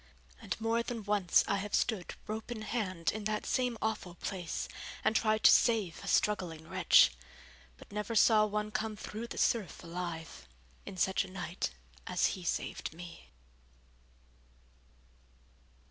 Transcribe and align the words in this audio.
And 0.41 0.59
more 0.59 0.81
than 0.81 1.03
once 1.03 1.43
I 1.47 1.57
have 1.57 1.75
stood 1.75 2.15
rope 2.25 2.49
in 2.49 2.63
hand 2.63 3.11
in 3.11 3.25
that 3.25 3.45
same 3.45 3.77
awful 3.83 4.15
place, 4.15 4.67
and 5.03 5.15
tried 5.15 5.43
to 5.43 5.51
save 5.51 6.03
a 6.03 6.07
struggling 6.07 6.67
wretch; 6.67 7.11
but 7.77 7.91
never 7.91 8.15
saw 8.15 8.47
one 8.47 8.71
come 8.71 8.95
through 8.95 9.27
the 9.27 9.37
surf 9.37 9.83
alive, 9.83 10.47
in 10.87 10.97
such 10.97 11.23
a 11.23 11.29
night 11.29 11.69
as 12.07 12.25
he 12.33 12.43
saved 12.43 12.93
me. 12.95 13.29